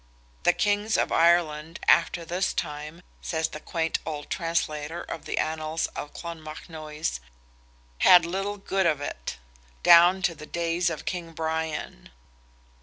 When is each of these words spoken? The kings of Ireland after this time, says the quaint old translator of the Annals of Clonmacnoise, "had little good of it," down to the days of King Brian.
The 0.45 0.53
kings 0.53 0.97
of 0.97 1.11
Ireland 1.11 1.79
after 1.87 2.25
this 2.25 2.55
time, 2.55 3.03
says 3.21 3.49
the 3.49 3.59
quaint 3.59 3.99
old 4.03 4.31
translator 4.31 5.03
of 5.03 5.25
the 5.25 5.37
Annals 5.37 5.85
of 5.95 6.11
Clonmacnoise, 6.15 7.19
"had 7.99 8.25
little 8.25 8.57
good 8.57 8.87
of 8.87 8.99
it," 8.99 9.37
down 9.83 10.23
to 10.23 10.33
the 10.33 10.47
days 10.47 10.89
of 10.89 11.05
King 11.05 11.33
Brian. 11.33 12.09